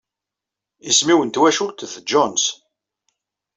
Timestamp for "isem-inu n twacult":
0.89-1.87